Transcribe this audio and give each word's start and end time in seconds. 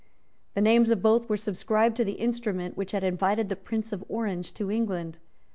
The 0.55 0.61
names 0.61 0.89
of 0.89 1.03
both 1.03 1.29
were 1.29 1.37
subscribed 1.37 1.95
to 1.97 2.03
the 2.03 2.13
instrument 2.13 2.75
which 2.75 2.91
had 2.91 3.03
invited 3.03 3.49
the 3.49 3.55
Prince 3.55 3.93
of 3.93 4.03
Orange 4.09 4.51
to 4.55 4.71
England. 4.71 5.19